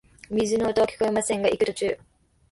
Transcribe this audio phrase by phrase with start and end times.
[0.31, 1.99] 水の音はきこえませんが、行く途中、